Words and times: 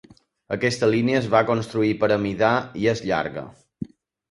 Aquesta 0.55 0.89
línia 0.95 1.19
es 1.19 1.27
va 1.35 1.43
construir 1.51 1.91
per 2.01 2.11
amidar 2.17 2.51
i 2.85 2.91
és 2.95 3.07
llarga. 3.13 3.47